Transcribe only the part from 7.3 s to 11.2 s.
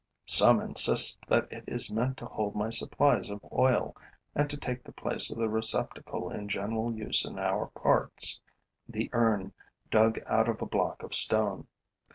our parts, the urn dug out of a block of